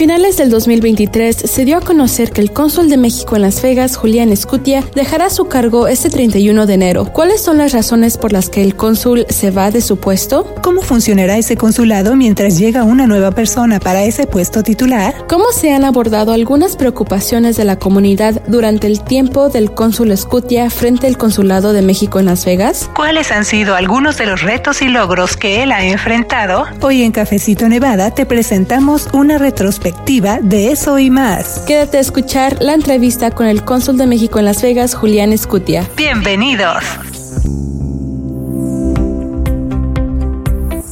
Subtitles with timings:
[0.00, 3.98] finales del 2023 se dio a conocer que el cónsul de México en Las Vegas,
[3.98, 7.04] Julián Escutia, dejará su cargo este 31 de enero.
[7.04, 10.54] ¿Cuáles son las razones por las que el cónsul se va de su puesto?
[10.62, 15.14] ¿Cómo funcionará ese consulado mientras llega una nueva persona para ese puesto titular?
[15.28, 20.70] ¿Cómo se han abordado algunas preocupaciones de la comunidad durante el tiempo del cónsul Escutia
[20.70, 22.88] frente al consulado de México en Las Vegas?
[22.96, 26.64] ¿Cuáles han sido algunos de los retos y logros que él ha enfrentado?
[26.80, 29.89] Hoy en Cafecito Nevada te presentamos una retrospectiva
[30.42, 31.60] de eso y más.
[31.66, 35.88] Quédate a escuchar la entrevista con el cónsul de México en Las Vegas, Julián Escutia.
[35.96, 36.84] Bienvenidos.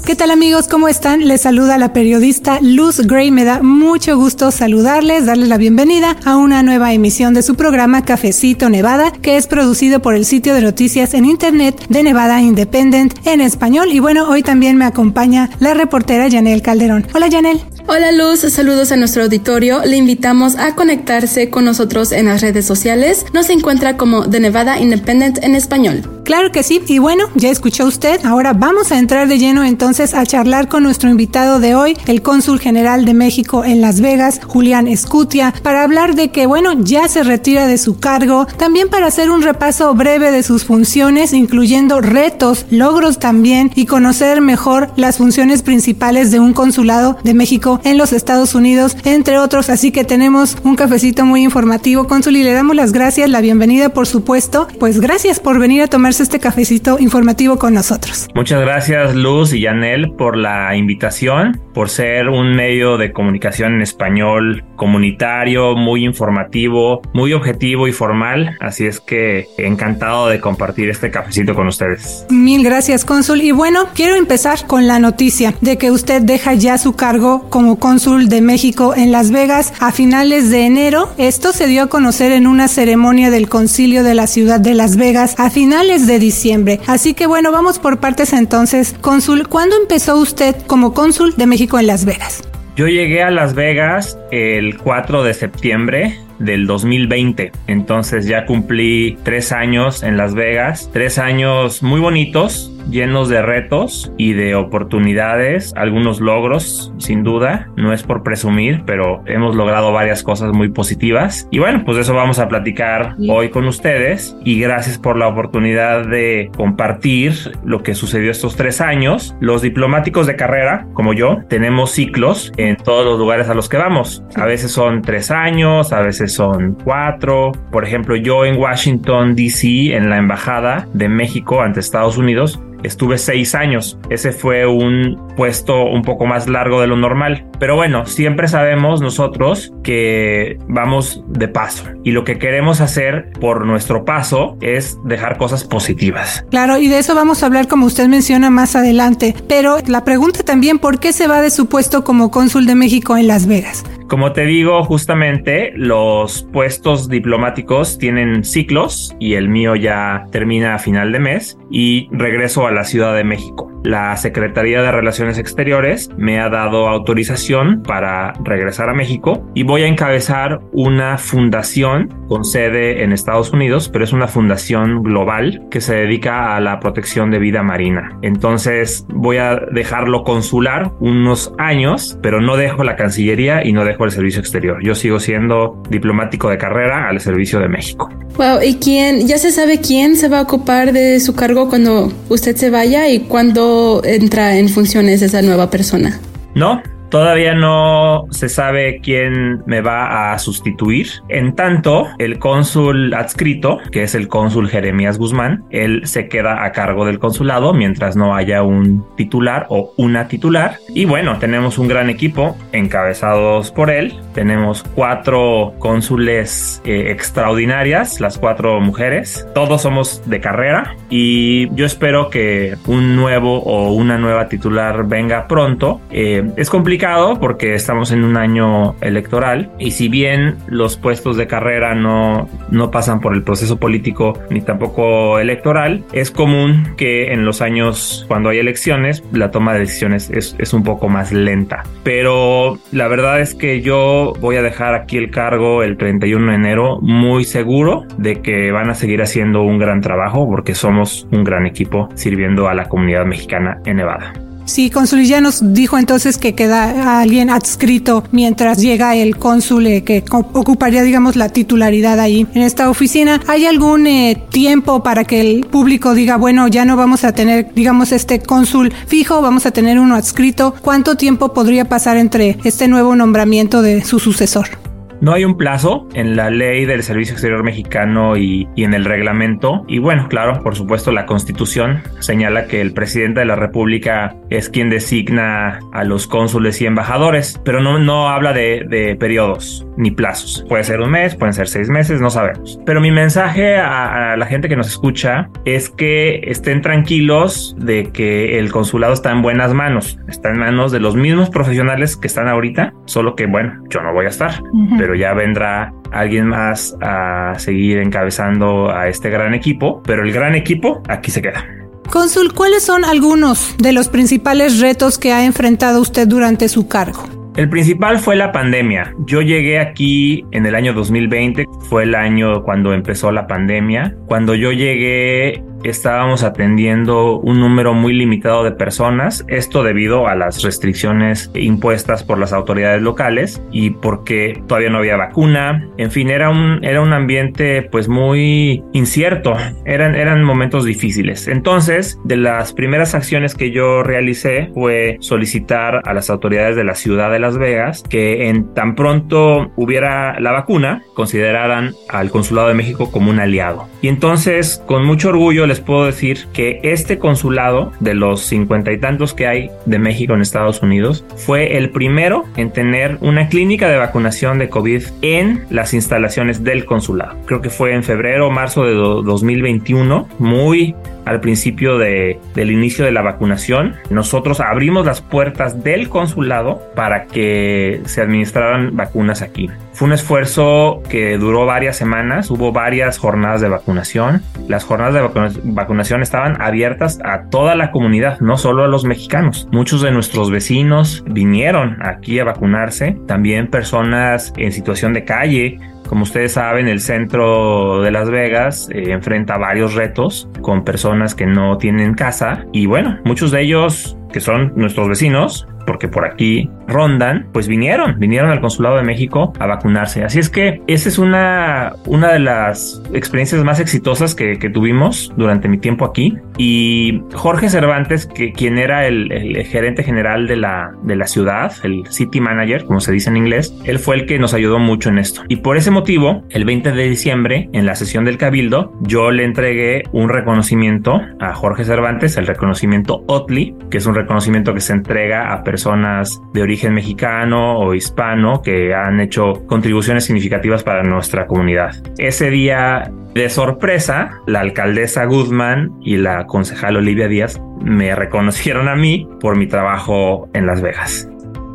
[0.06, 0.69] ¿Qué tal amigos?
[0.69, 1.29] ¿Cómo están?
[1.29, 3.30] Les saluda la periodista Luz Gray.
[3.30, 8.05] Me da mucho gusto saludarles, darles la bienvenida a una nueva emisión de su programa
[8.05, 13.15] Cafecito Nevada, que es producido por el sitio de noticias en internet de Nevada Independent
[13.27, 13.89] en español.
[13.92, 17.06] Y bueno, hoy también me acompaña la reportera Janel Calderón.
[17.15, 17.61] Hola Janel.
[17.91, 19.83] Hola Luz, saludos a nuestro auditorio.
[19.83, 23.25] Le invitamos a conectarse con nosotros en las redes sociales.
[23.33, 26.17] Nos encuentra como The Nevada Independent en español.
[26.29, 28.21] Claro que sí, y bueno, ya escuchó usted.
[28.23, 32.20] Ahora vamos a entrar de lleno entonces a charlar con nuestro invitado de hoy, el
[32.20, 37.09] cónsul general de México en Las Vegas, Julián Escutia, para hablar de que, bueno, ya
[37.09, 42.03] se retira de su cargo, también para hacer un repaso breve de sus funciones, incluyendo
[42.03, 47.97] retos, logros también, y conocer mejor las funciones principales de un consulado de México en
[47.97, 49.70] los Estados Unidos, entre otros.
[49.70, 53.89] Así que tenemos un cafecito muy informativo, cónsul, y le damos las gracias, la bienvenida,
[53.95, 54.69] por supuesto.
[54.79, 58.28] Pues gracias por venir a tomarse este cafecito informativo con nosotros.
[58.34, 63.83] Muchas gracias, Luz y Yanel, por la invitación, por ser un medio de comunicación en
[63.83, 68.56] español comunitario, muy informativo, muy objetivo y formal.
[68.61, 72.27] Así es que encantado de compartir este cafecito con ustedes.
[72.30, 73.42] Mil gracias, cónsul.
[73.42, 77.78] Y bueno, quiero empezar con la noticia de que usted deja ya su cargo como
[77.78, 81.11] cónsul de México en Las Vegas a finales de enero.
[81.19, 84.96] Esto se dio a conocer en una ceremonia del concilio de la ciudad de Las
[84.96, 86.80] Vegas a finales de diciembre.
[86.89, 88.96] Así que bueno, vamos por partes entonces.
[89.01, 92.42] Cónsul, ¿cuándo empezó usted como cónsul de México en Las Vegas?
[92.74, 97.52] Yo llegué a Las Vegas el 4 de septiembre del 2020.
[97.67, 104.13] Entonces ya cumplí tres años en Las Vegas, tres años muy bonitos, llenos de retos
[104.17, 110.23] y de oportunidades, algunos logros, sin duda, no es por presumir, pero hemos logrado varias
[110.23, 111.49] cosas muy positivas.
[111.51, 116.07] Y bueno, pues eso vamos a platicar hoy con ustedes y gracias por la oportunidad
[116.07, 117.35] de compartir
[117.65, 119.35] lo que sucedió estos tres años.
[119.41, 123.77] Los diplomáticos de carrera, como yo, tenemos ciclos en todos los lugares a los que
[123.77, 124.23] vamos.
[124.37, 127.53] A veces son tres años, a veces son cuatro.
[127.70, 133.19] Por ejemplo, yo en Washington, D.C., en la Embajada de México ante Estados Unidos, estuve
[133.19, 133.99] seis años.
[134.11, 137.46] Ese fue un puesto un poco más largo de lo normal.
[137.58, 143.66] Pero bueno, siempre sabemos nosotros que vamos de paso y lo que queremos hacer por
[143.66, 146.44] nuestro paso es dejar cosas positivas.
[146.50, 149.34] Claro, y de eso vamos a hablar como usted menciona más adelante.
[149.49, 153.16] Pero la pregunta también, ¿por qué se va de su puesto como cónsul de México
[153.16, 153.84] en Las Vegas?
[154.08, 160.79] Como te digo, justamente los puestos diplomáticos tienen ciclos y el mío ya termina a
[160.79, 163.70] final de mes y regreso a la Ciudad de México.
[163.84, 169.82] La Secretaría de Relaciones Exteriores me ha dado autorización para regresar a México y voy
[169.82, 175.81] a encabezar una fundación con sede en Estados Unidos, pero es una fundación global que
[175.81, 178.19] se dedica a la protección de vida marina.
[178.22, 184.05] Entonces voy a dejarlo consular unos años, pero no dejo la Cancillería y no dejo
[184.05, 184.78] el servicio exterior.
[184.82, 188.08] Yo sigo siendo diplomático de carrera al servicio de México.
[188.37, 189.26] Wow, ¿y quién?
[189.26, 193.08] ¿Ya se sabe quién se va a ocupar de su cargo cuando usted se vaya
[193.08, 193.68] y cuándo
[194.05, 196.19] entra en funciones esa nueva persona?
[196.55, 201.08] No, Todavía no se sabe quién me va a sustituir.
[201.29, 206.73] En tanto, el cónsul adscrito, que es el cónsul Jeremías Guzmán, él se queda a
[206.73, 210.79] cargo del consulado mientras no haya un titular o una titular.
[210.91, 214.14] Y bueno, tenemos un gran equipo encabezados por él.
[214.34, 219.46] Tenemos cuatro cónsules eh, extraordinarias, las cuatro mujeres.
[219.55, 225.49] Todos somos de carrera y yo espero que un nuevo o una nueva titular venga
[225.49, 226.02] pronto.
[226.10, 226.97] Eh, es complicado
[227.40, 232.90] porque estamos en un año electoral y si bien los puestos de carrera no, no
[232.90, 238.48] pasan por el proceso político ni tampoco electoral, es común que en los años cuando
[238.48, 241.84] hay elecciones la toma de decisiones es, es un poco más lenta.
[242.02, 246.54] Pero la verdad es que yo voy a dejar aquí el cargo el 31 de
[246.56, 251.44] enero muy seguro de que van a seguir haciendo un gran trabajo porque somos un
[251.44, 254.47] gran equipo sirviendo a la comunidad mexicana en Nevada.
[254.69, 260.23] Sí, cónsul, nos dijo entonces que queda alguien adscrito mientras llega el cónsul eh, que
[260.31, 263.41] ocuparía, digamos, la titularidad ahí en esta oficina.
[263.47, 267.73] ¿Hay algún eh, tiempo para que el público diga, bueno, ya no vamos a tener,
[267.75, 270.75] digamos, este cónsul fijo, vamos a tener uno adscrito?
[270.82, 274.88] ¿Cuánto tiempo podría pasar entre este nuevo nombramiento de su sucesor?
[275.20, 279.85] No hay un plazo en la ley del Servicio Exterior Mexicano y, en el reglamento.
[279.88, 284.69] Y bueno, claro, por supuesto, la Constitución señala que el presidente de la República es
[284.69, 290.65] quien designa a los cónsules y embajadores, pero no, no habla de, periodos ni plazos.
[290.69, 292.79] Puede ser un mes, pueden ser seis meses, no sabemos.
[292.87, 298.11] Pero mi mensaje a, a la gente que nos escucha es que estén tranquilos de
[298.12, 300.20] que el consulado está en buenas manos.
[300.29, 304.12] Está en manos de los mismos profesionales que están ahorita, solo que bueno, yo no
[304.12, 304.62] voy a estar
[304.96, 310.55] pero ya vendrá alguien más a seguir encabezando a este gran equipo, pero el gran
[310.55, 311.64] equipo aquí se queda.
[312.10, 317.25] Cónsul, ¿cuáles son algunos de los principales retos que ha enfrentado usted durante su cargo?
[317.56, 319.14] El principal fue la pandemia.
[319.26, 324.14] Yo llegué aquí en el año 2020, fue el año cuando empezó la pandemia.
[324.26, 330.62] Cuando yo llegué estábamos atendiendo un número muy limitado de personas, esto debido a las
[330.62, 336.50] restricciones impuestas por las autoridades locales y porque todavía no había vacuna, en fin, era
[336.50, 341.48] un, era un ambiente pues muy incierto, eran, eran momentos difíciles.
[341.48, 346.94] Entonces, de las primeras acciones que yo realicé fue solicitar a las autoridades de la
[346.94, 352.74] ciudad de Las Vegas que en tan pronto hubiera la vacuna, consideraran al Consulado de
[352.74, 353.88] México como un aliado.
[354.02, 358.99] Y entonces, con mucho orgullo, les puedo decir que este consulado, de los cincuenta y
[358.99, 363.88] tantos que hay de México en Estados Unidos, fue el primero en tener una clínica
[363.88, 367.37] de vacunación de COVID en las instalaciones del consulado.
[367.47, 370.94] Creo que fue en febrero o marzo de 2021, muy
[371.28, 373.94] al principio de, del inicio de la vacunación.
[374.10, 379.69] Nosotros abrimos las puertas del consulado para que se administraran vacunas aquí.
[379.92, 384.42] Fue un esfuerzo que duró varias semanas, hubo varias jornadas de vacunación.
[384.69, 389.69] Las jornadas de vacunación estaban abiertas a toda la comunidad, no solo a los mexicanos.
[389.72, 395.78] Muchos de nuestros vecinos vinieron aquí a vacunarse, también personas en situación de calle,
[396.08, 401.46] como ustedes saben, el centro de Las Vegas eh, enfrenta varios retos con personas que
[401.46, 402.64] no tienen casa.
[402.72, 408.19] Y bueno, muchos de ellos que son nuestros vecinos, porque por aquí rondan, pues vinieron,
[408.19, 410.23] vinieron al Consulado de México a vacunarse.
[410.23, 415.67] Así es que esa es una, una de las experiencias más exitosas que, tuvimos durante
[415.67, 416.37] mi tiempo aquí.
[416.58, 421.73] Y Jorge Cervantes, que quien era el, el, gerente general de la, de la ciudad,
[421.85, 425.08] el city manager, como se dice en inglés, él fue el que nos ayudó mucho
[425.08, 425.43] en esto.
[425.49, 429.44] Y por ese motivo, el 20 de diciembre, en la sesión del Cabildo, yo le
[429.44, 434.93] entregué un reconocimiento a Jorge Cervantes, el reconocimiento OTLI, que es un reconocimiento que se
[434.93, 441.04] entrega a personas personas de origen mexicano o hispano que han hecho contribuciones significativas para
[441.04, 441.94] nuestra comunidad.
[442.19, 448.96] Ese día de sorpresa, la alcaldesa Guzmán y la concejal Olivia Díaz me reconocieron a
[448.96, 451.28] mí por mi trabajo en Las Vegas.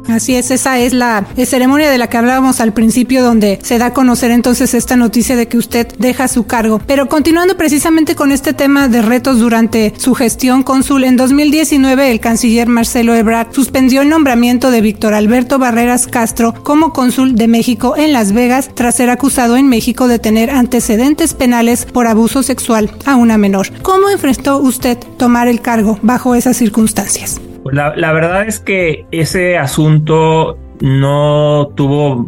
[0.08, 3.88] Así es, esa es la ceremonia de la que hablábamos al principio, donde se da
[3.88, 6.82] a conocer entonces esta noticia de que usted deja su cargo.
[6.86, 12.20] Pero continuando precisamente con este tema de retos durante su gestión cónsul, en 2019 el
[12.20, 17.96] canciller Marcelo Ebrard suspendió el nombramiento de Víctor Alberto Barreras Castro como cónsul de México
[17.98, 22.92] en Las Vegas tras ser acusado en México de tener antecedentes penales por abuso sexual
[23.06, 23.72] a una menor.
[23.82, 27.40] ¿Cómo enfrentó usted tomar el cargo bajo esas circunstancias?
[27.72, 32.28] La, verdad es que ese asunto no tuvo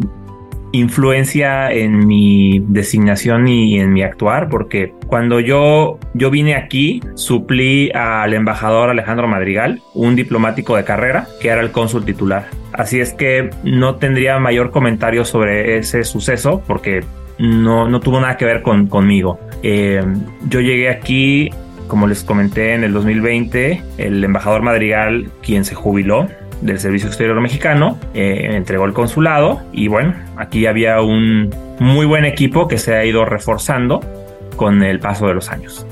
[0.71, 7.91] influencia en mi designación y en mi actuar, porque cuando yo, yo vine aquí, suplí
[7.93, 12.47] al embajador Alejandro Madrigal, un diplomático de carrera, que era el cónsul titular.
[12.73, 17.05] Así es que no tendría mayor comentario sobre ese suceso, porque
[17.39, 19.39] no, no tuvo nada que ver con, conmigo.
[19.63, 20.03] Eh,
[20.49, 21.51] yo llegué aquí
[21.87, 26.27] como les comenté en el 2020, el embajador Madrigal, quien se jubiló
[26.61, 32.25] del Servicio Exterior Mexicano, eh, entregó el consulado y bueno, aquí había un muy buen
[32.25, 34.01] equipo que se ha ido reforzando
[34.55, 35.85] con el paso de los años.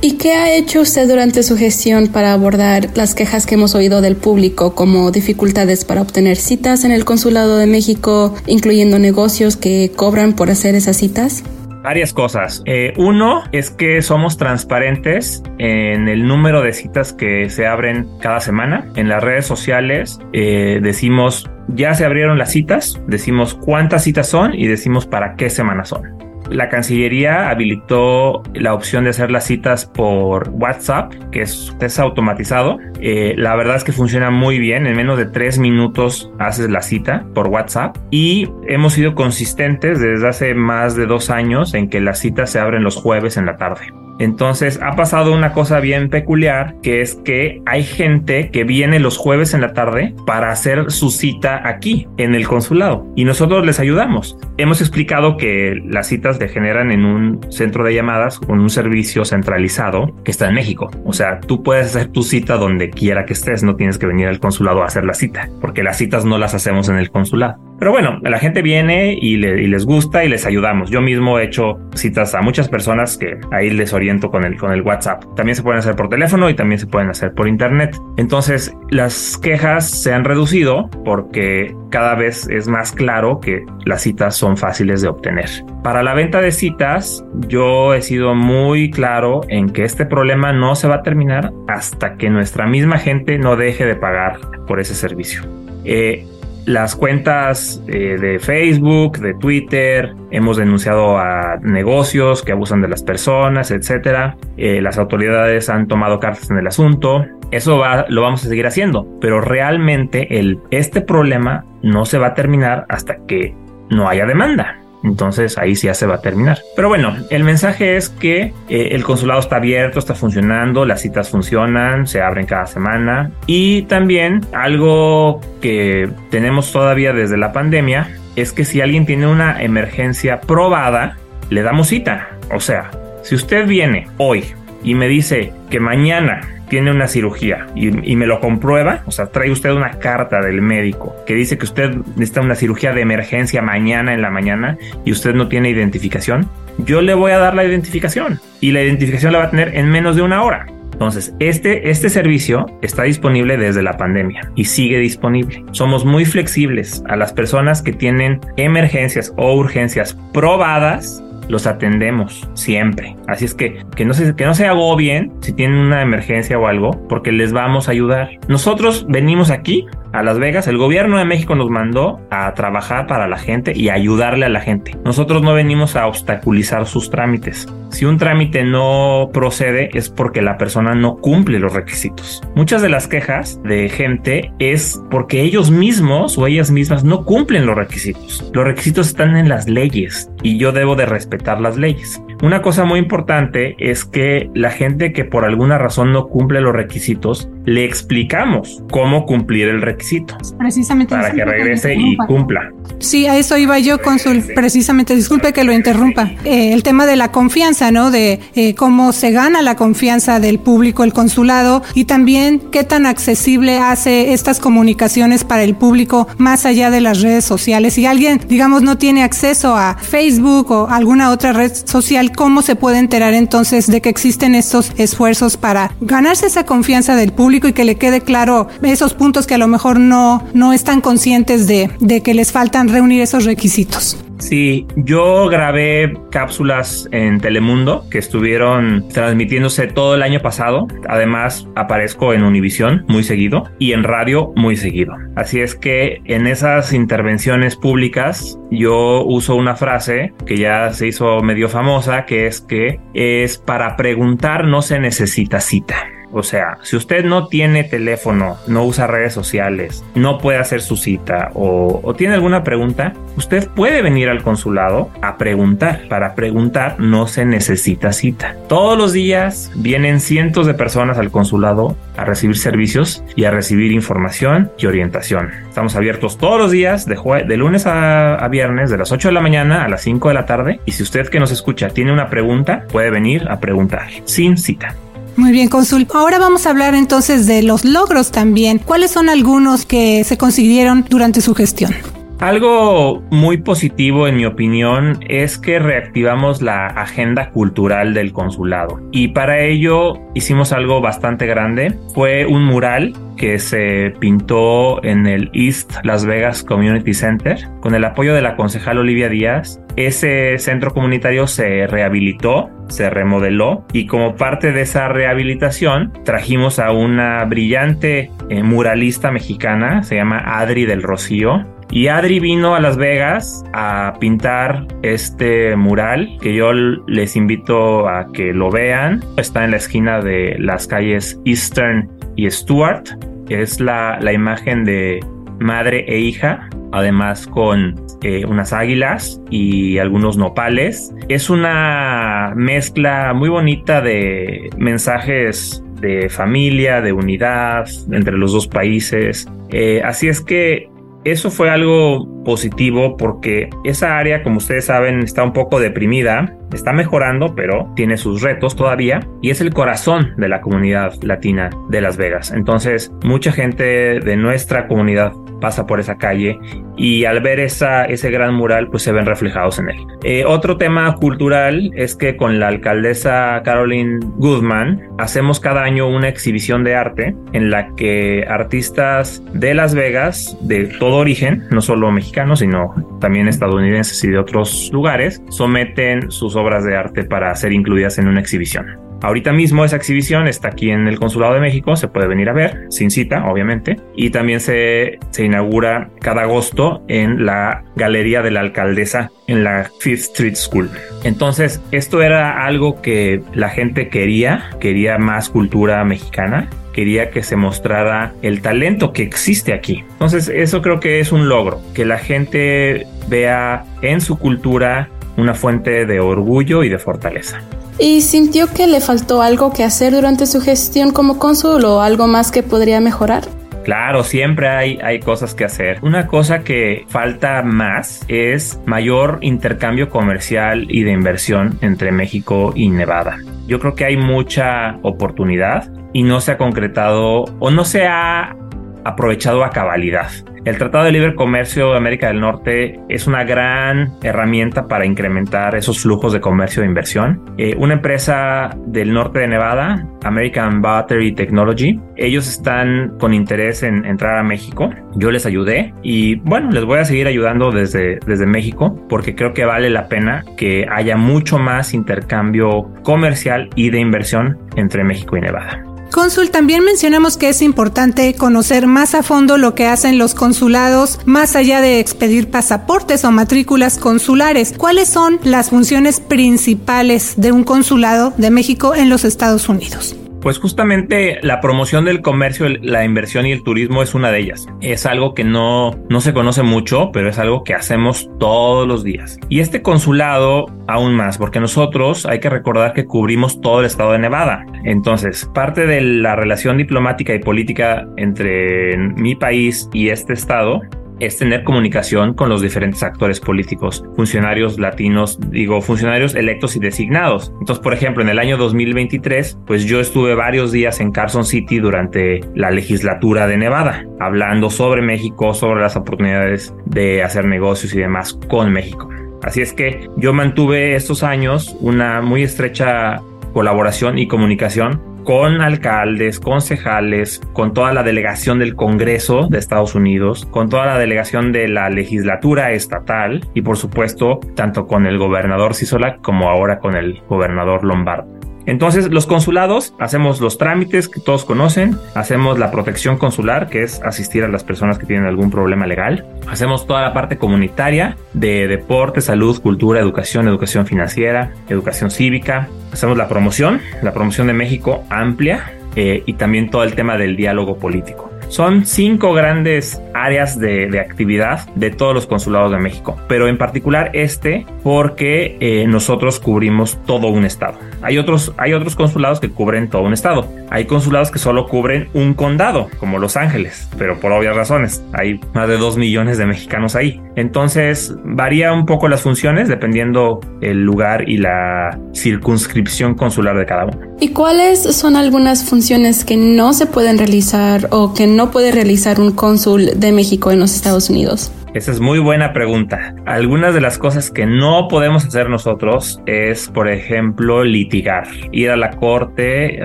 [0.00, 4.00] ¿Y qué ha hecho usted durante su gestión para abordar las quejas que hemos oído
[4.00, 9.90] del público, como dificultades para obtener citas en el Consulado de México, incluyendo negocios que
[9.96, 11.42] cobran por hacer esas citas?
[11.88, 12.62] Varias cosas.
[12.66, 18.40] Eh, uno es que somos transparentes en el número de citas que se abren cada
[18.40, 18.84] semana.
[18.94, 24.52] En las redes sociales eh, decimos ya se abrieron las citas, decimos cuántas citas son
[24.52, 26.17] y decimos para qué semana son.
[26.50, 32.78] La Cancillería habilitó la opción de hacer las citas por WhatsApp, que es, automatizado.
[33.00, 34.86] Eh, la verdad es que funciona muy bien.
[34.86, 37.96] En menos de tres minutos haces la cita por WhatsApp.
[38.10, 42.60] Y hemos sido consistentes desde hace más de dos años en que las citas se
[42.60, 43.92] abren los jueves en la tarde.
[44.18, 49.16] Entonces ha pasado una cosa bien peculiar, que es que hay gente que viene los
[49.16, 53.80] jueves en la tarde para hacer su cita aquí, en el consulado, y nosotros les
[53.80, 54.36] ayudamos.
[54.56, 59.24] Hemos explicado que las citas se generan en un centro de llamadas con un servicio
[59.24, 60.90] centralizado que está en México.
[61.04, 64.28] O sea, tú puedes hacer tu cita donde quiera que estés, no tienes que venir
[64.28, 67.56] al consulado a hacer la cita, porque las citas no las hacemos en el consulado.
[67.78, 70.90] Pero bueno, la gente viene y, les gusta y les ayudamos.
[70.90, 74.72] Yo mismo he hecho citas a muchas personas que ahí les oriento con el, con
[74.72, 75.24] el WhatsApp.
[75.36, 77.96] También se pueden hacer por teléfono y también se pueden hacer por internet.
[78.16, 84.36] Entonces, las quejas se han reducido porque cada vez es más claro que las citas
[84.36, 85.48] son fáciles de obtener.
[85.82, 90.74] Para la venta de citas, yo he sido muy claro en que este problema no
[90.74, 94.94] se va a terminar hasta que nuestra misma gente no deje de pagar por ese
[94.94, 95.42] servicio.
[95.84, 96.26] Eh,
[96.68, 103.02] las cuentas eh, de Facebook, de Twitter, hemos denunciado a negocios que abusan de las
[103.02, 104.36] personas, etcétera.
[104.58, 107.24] Eh, las autoridades han tomado cartas en el asunto.
[107.50, 112.28] Eso va, lo vamos a seguir haciendo, pero realmente el, este problema no se va
[112.28, 113.54] a terminar hasta que
[113.88, 114.78] no haya demanda.
[115.04, 116.58] Entonces ahí sí ya se va a terminar.
[116.74, 121.30] Pero bueno, el mensaje es que eh, el consulado está abierto, está funcionando, las citas
[121.30, 123.30] funcionan, se abren cada semana.
[123.46, 129.62] Y también algo que tenemos todavía desde la pandemia es que si alguien tiene una
[129.62, 131.16] emergencia probada,
[131.50, 132.30] le damos cita.
[132.52, 132.90] O sea,
[133.22, 134.44] si usted viene hoy
[134.82, 139.50] y me dice que mañana tiene una cirugía y, me lo comprueba, o sea, trae
[139.50, 144.14] usted una carta del médico que dice que usted necesita una cirugía de emergencia mañana
[144.14, 146.48] en la mañana y usted no tiene identificación,
[146.78, 149.90] yo le voy a dar la identificación y la identificación la va a tener en
[149.90, 150.66] menos de una hora.
[150.92, 155.64] Entonces, este, este servicio está disponible desde la pandemia y sigue disponible.
[155.70, 163.16] Somos muy flexibles a las personas que tienen emergencias o urgencias probadas los atendemos siempre.
[163.26, 166.66] Así es que que no se, que no se agobien si tienen una emergencia o
[166.66, 168.30] algo, porque les vamos a ayudar.
[168.48, 173.28] Nosotros venimos aquí a Las Vegas, el gobierno de México nos mandó a trabajar para
[173.28, 174.96] la gente y ayudarle a la gente.
[175.04, 177.68] Nosotros no venimos a obstaculizar sus trámites.
[177.90, 182.42] Si un trámite no procede es porque la persona no cumple los requisitos.
[182.54, 187.66] Muchas de las quejas de gente es porque ellos mismos o ellas mismas no cumplen
[187.66, 188.50] los requisitos.
[188.52, 192.22] Los requisitos están en las leyes y yo debo de respetar las leyes.
[192.42, 196.72] Una cosa muy importante es que la gente que por alguna razón no cumple los
[196.72, 200.36] requisitos, le explicamos cómo cumplir el requisito.
[200.58, 201.14] Precisamente.
[201.14, 202.72] Para que regrese y cumpla.
[202.98, 204.42] Sí, a eso iba yo, Consul.
[204.54, 206.32] Precisamente, disculpe que lo interrumpa.
[206.44, 208.10] Eh, el tema de la confianza, ¿no?
[208.10, 213.04] De eh, cómo se gana la confianza del público, el consulado, y también qué tan
[213.04, 217.94] accesible hace estas comunicaciones para el público más allá de las redes sociales.
[217.94, 222.76] Si alguien, digamos, no tiene acceso a Facebook o alguna otra red social, ¿cómo se
[222.76, 227.72] puede enterar entonces de que existen estos esfuerzos para ganarse esa confianza del público y
[227.72, 231.90] que le quede claro esos puntos que a lo mejor no, no están conscientes de,
[231.98, 234.18] de que les faltan reunir esos requisitos.
[234.38, 240.86] Sí, yo grabé cápsulas en Telemundo que estuvieron transmitiéndose todo el año pasado.
[241.08, 245.14] Además, aparezco en Univisión muy seguido y en radio muy seguido.
[245.34, 251.40] Así es que en esas intervenciones públicas yo uso una frase que ya se hizo
[251.42, 256.17] medio famosa, que es que es para preguntar no se necesita cita.
[256.32, 260.96] O sea, si usted no tiene teléfono, no usa redes sociales, no puede hacer su
[260.96, 266.02] cita o, tiene alguna pregunta, usted puede venir al consulado a preguntar.
[266.08, 268.56] Para preguntar no se necesita cita.
[268.68, 273.92] Todos los días vienen cientos de personas al consulado a recibir servicios y a recibir
[273.92, 275.50] información y orientación.
[275.68, 277.16] Estamos abiertos todos los días de,
[277.46, 280.46] de lunes a, viernes de las 8 de la mañana a las 5 de la
[280.46, 284.56] tarde y si usted que nos escucha tiene una pregunta, puede venir a preguntar sin
[284.56, 284.94] cita.
[285.38, 286.04] Muy bien, Consul.
[286.14, 288.80] Ahora vamos a hablar entonces de los logros también.
[288.80, 291.94] ¿Cuáles son algunos que se consiguieron durante su gestión?
[292.40, 299.28] Algo muy positivo en mi opinión es que reactivamos la agenda cultural del consulado y
[299.28, 301.98] para ello hicimos algo bastante grande.
[302.14, 308.04] Fue un mural que se pintó en el East Las Vegas Community Center con el
[308.04, 309.80] apoyo de la concejal Olivia Díaz.
[309.96, 316.92] Ese centro comunitario se rehabilitó, se remodeló y como parte de esa rehabilitación trajimos a
[316.92, 322.96] una brillante eh, muralista mexicana, se llama Adri del Rocío, y Adri vino a Las
[322.96, 329.24] Vegas a pintar este mural que yo les invito a que lo vean.
[329.36, 333.08] Está en la esquina de las calles Eastern y Stuart.
[333.48, 335.20] Es la, la imagen de
[335.58, 341.14] madre e hija, además con eh, unas águilas y algunos nopales.
[341.28, 349.48] Es una mezcla muy bonita de mensajes de familia, de unidad entre los dos países.
[349.70, 350.88] Eh, así es que
[351.30, 356.94] eso fue algo positivo porque esa área, como ustedes saben, está un poco deprimida, está
[356.94, 362.00] mejorando, pero tiene sus retos todavía y es el corazón de la comunidad latina de
[362.00, 362.50] Las Vegas.
[362.50, 366.58] Entonces, mucha gente de nuestra comunidad pasa por esa calle
[366.96, 369.96] y al ver esa, ese gran mural pues se ven reflejados en él.
[370.22, 376.28] Eh, otro tema cultural es que con la alcaldesa Caroline Goodman hacemos cada año una
[376.28, 382.10] exhibición de arte en la que artistas de Las Vegas de todo origen, no solo
[382.12, 387.72] mexicanos sino también estadounidenses y de otros lugares, someten sus obras de arte para ser
[387.72, 389.08] incluidas en una exhibición.
[389.20, 392.52] Ahorita mismo esa exhibición está aquí en el Consulado de México, se puede venir a
[392.52, 398.52] ver, sin cita, obviamente, y también se, se inaugura cada agosto en la Galería de
[398.52, 400.88] la Alcaldesa en la Fifth Street School.
[401.24, 406.68] Entonces, esto era algo que la gente quería, quería más cultura mexicana,
[406.98, 410.02] quería que se mostrara el talento que existe aquí.
[410.14, 415.54] Entonces, eso creo que es un logro, que la gente vea en su cultura una
[415.54, 417.60] fuente de orgullo y de fortaleza.
[418.00, 422.26] ¿Y sintió que le faltó algo que hacer durante su gestión como cónsul o algo
[422.26, 423.44] más que podría mejorar?
[423.84, 426.00] Claro, siempre hay, hay cosas que hacer.
[426.02, 432.88] Una cosa que falta más es mayor intercambio comercial y de inversión entre México y
[432.88, 433.38] Nevada.
[433.68, 435.88] Yo creo que hay mucha oportunidad
[436.18, 438.56] y no se ha concretado o no se ha
[439.04, 440.28] aprovechado a cabalidad.
[440.64, 445.76] El Tratado de Libre Comercio de América del Norte es una gran herramienta para incrementar
[445.76, 447.40] esos flujos de comercio e inversión.
[447.56, 454.04] Eh, una empresa del norte de Nevada, American Battery Technology, ellos están con interés en
[454.04, 454.90] entrar a México.
[455.14, 459.52] Yo les ayudé y bueno, les voy a seguir ayudando desde, desde México porque creo
[459.52, 465.36] que vale la pena que haya mucho más intercambio comercial y de inversión entre México
[465.36, 465.87] y Nevada.
[466.10, 471.20] Cónsul, también mencionamos que es importante conocer más a fondo lo que hacen los consulados,
[471.24, 474.74] más allá de expedir pasaportes o matrículas consulares.
[474.76, 480.17] ¿Cuáles son las funciones principales de un consulado de México en los Estados Unidos?
[480.40, 484.66] Pues justamente la promoción del comercio, la inversión y el turismo es una de ellas.
[484.80, 489.02] Es algo que no, no se conoce mucho, pero es algo que hacemos todos los
[489.04, 489.38] días.
[489.48, 494.12] Y este consulado aún más, porque nosotros hay que recordar que cubrimos todo el estado
[494.12, 494.64] de Nevada.
[494.84, 500.80] Entonces, parte de la relación diplomática y política entre mi país y este estado
[501.20, 507.52] es tener comunicación con los diferentes actores políticos, funcionarios latinos, digo, funcionarios electos y designados.
[507.60, 511.78] Entonces, por ejemplo, en el año 2023, pues yo estuve varios días en Carson City
[511.78, 517.98] durante la legislatura de Nevada, hablando sobre México, sobre las oportunidades de hacer negocios y
[517.98, 519.08] demás con México.
[519.42, 526.40] Así es que yo mantuve estos años una muy estrecha colaboración y comunicación con alcaldes,
[526.40, 531.68] concejales, con toda la delegación del Congreso de Estados Unidos, con toda la delegación de
[531.68, 537.20] la legislatura estatal y por supuesto tanto con el gobernador Cisola como ahora con el
[537.28, 538.47] gobernador Lombardo.
[538.68, 544.02] Entonces, los consulados hacemos los trámites que todos conocen, hacemos la protección consular, que es
[544.02, 548.68] asistir a las personas que tienen algún problema legal, hacemos toda la parte comunitaria de
[548.68, 555.02] deporte, salud, cultura, educación, educación financiera, educación cívica, hacemos la promoción, la promoción de México
[555.08, 558.27] amplia eh, y también todo el tema del diálogo político.
[558.48, 564.10] Son cinco grandes áreas de, actividad de todos los consulados de México, pero en particular
[564.14, 567.78] este porque eh, nosotros cubrimos todo un estado.
[568.02, 570.48] Hay otros, hay otros consulados que cubren todo un estado.
[570.70, 575.02] Hay consulados que solo cubren un condado, como Los Ángeles, pero por obvias razones.
[575.12, 577.20] Hay más de dos millones de mexicanos ahí.
[577.36, 583.84] Entonces varía un poco las funciones dependiendo el lugar y la circunscripción consular de cada
[583.86, 583.98] uno.
[584.20, 589.20] ¿Y cuáles son algunas funciones que no se pueden realizar o que no puede realizar
[589.20, 591.52] un cónsul de México en los Estados Unidos?
[591.74, 593.14] Esa es muy buena pregunta.
[593.26, 598.76] Algunas de las cosas que no podemos hacer nosotros es, por ejemplo, litigar, ir a
[598.76, 599.78] la corte,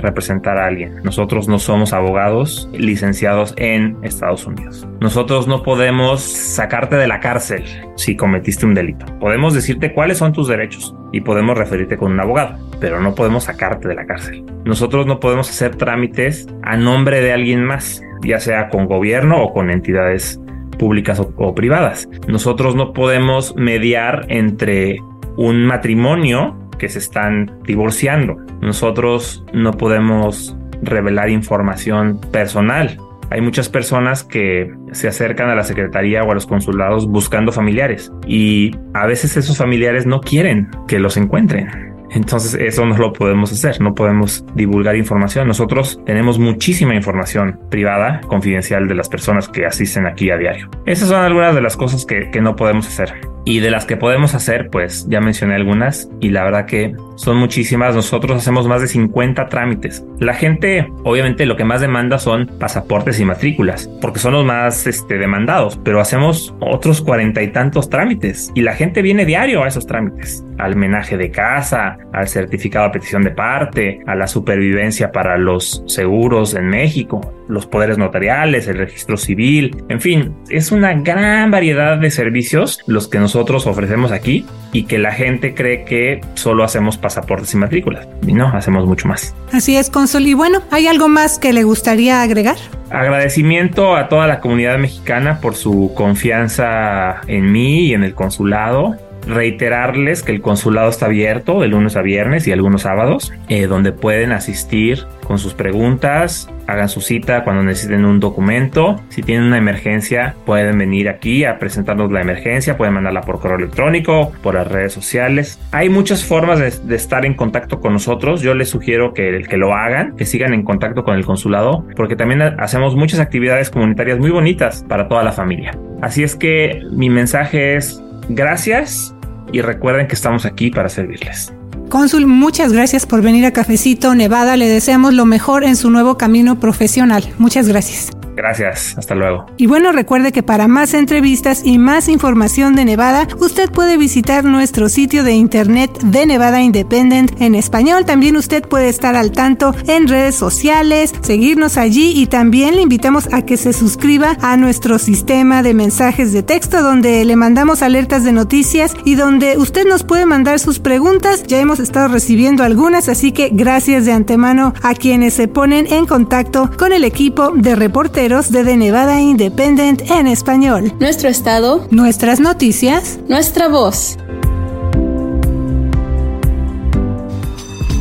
[0.02, 1.04] representar a alguien.
[1.04, 4.88] Nosotros no somos abogados licenciados en Estados Unidos.
[5.02, 7.64] Nosotros no podemos sacarte de la cárcel
[7.96, 9.06] si cometiste un delito.
[9.20, 13.44] Podemos decirte cuáles son tus derechos y podemos referirte con un abogado, pero no podemos
[13.44, 14.44] sacarte de la cárcel.
[14.64, 19.54] Nosotros no podemos hacer trámites a nombre de alguien más, ya sea con gobierno o
[19.54, 20.40] con entidades
[20.78, 22.10] públicas o, privadas.
[22.28, 24.98] Nosotros no podemos mediar entre
[25.38, 28.38] un matrimonio que se están divorciando.
[28.62, 32.98] Nosotros no podemos revelar información personal.
[33.30, 38.12] Hay muchas personas que se acercan a la secretaría o a los consulados buscando familiares
[38.28, 43.52] y a veces esos familiares no quieren que los encuentren entonces eso no lo podemos
[43.52, 45.48] hacer, no podemos divulgar información.
[45.48, 50.70] Nosotros tenemos muchísima información privada, confidencial de las personas que asisten aquí a diario.
[50.86, 53.33] Esas son algunas de las cosas que, que no podemos hacer.
[53.46, 57.38] Y de las que podemos hacer, pues ya mencioné algunas y la verdad que son
[57.38, 57.96] muchísimas.
[57.96, 60.06] Nosotros hacemos más de 50 trámites.
[60.20, 64.88] La gente, obviamente, lo que más demanda son pasaportes y matrículas, porque son los más
[64.88, 69.68] este, demandados, pero hacemos otros cuarenta y tantos trámites y la gente viene diario a
[69.68, 75.12] esos trámites, al menaje de casa, al certificado de petición de parte, a la supervivencia
[75.12, 80.94] para los seguros en México, los poderes notariales, el registro civil, en fin, es una
[80.94, 86.22] gran variedad de servicios los que nosotros ofrecemos aquí y que la gente cree que
[86.36, 88.08] solo hacemos pasaportes y matrículas.
[88.28, 89.34] Y no, hacemos mucho más.
[89.52, 90.28] Así es, Consul.
[90.28, 92.58] Y bueno, ¿hay algo más que le gustaría agregar?
[92.92, 98.98] Agradecimiento a toda la comunidad mexicana por su confianza en mí y en el consulado
[99.28, 103.92] reiterarles que el consulado está abierto de lunes a viernes y algunos sábados, eh, donde
[103.92, 109.02] pueden asistir con sus preguntas, hagan su cita cuando necesiten un documento.
[109.10, 113.58] Si tienen una emergencia, pueden venir aquí a presentarnos la emergencia, pueden mandarla por correo
[113.58, 115.60] electrónico, por las redes sociales.
[115.72, 118.42] Hay muchas formas de, estar en contacto con nosotros.
[118.42, 122.16] Yo les sugiero que, que lo hagan, que sigan en contacto con el consulado, porque
[122.16, 125.78] también hacemos muchas actividades comunitarias muy bonitas para toda la familia.
[126.02, 129.13] Así es que mi mensaje es gracias
[129.52, 131.54] y recuerden que estamos aquí para servirles.
[131.90, 134.58] Cónsul, muchas gracias por venir a Cafecito Nevada.
[134.58, 137.24] Le deseamos lo mejor en su nuevo camino profesional.
[137.38, 138.10] Muchas gracias.
[138.36, 139.46] Gracias, hasta luego.
[139.58, 144.44] Y bueno, recuerde que para más entrevistas y más información de Nevada, usted puede visitar
[144.44, 148.06] nuestro sitio de internet de Nevada Independent en español.
[148.06, 153.32] También usted puede estar al tanto en redes sociales, seguirnos allí y también le invitamos
[153.32, 158.24] a que se suscriba a nuestro sistema de mensajes de texto donde le mandamos alertas
[158.24, 161.44] de noticias y donde usted nos puede mandar sus preguntas.
[161.44, 166.06] Ya hemos estado recibiendo algunas, así que gracias de antemano a quienes se ponen en
[166.06, 170.94] contacto con el equipo de reporte de The Nevada Independent en español.
[170.98, 171.86] Nuestro estado.
[171.92, 173.20] Nuestras noticias.
[173.28, 174.18] Nuestra voz.